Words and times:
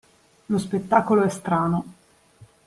Lo 0.47 0.57
spettacolo 0.57 1.21
è 1.21 1.29
strano. 1.29 1.85